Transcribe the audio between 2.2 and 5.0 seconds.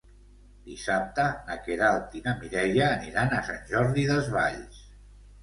i na Mireia aniran a Sant Jordi Desvalls.